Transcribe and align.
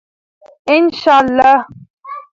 ان 0.69 0.83
شاء 0.99 1.19
الله. 1.23 1.65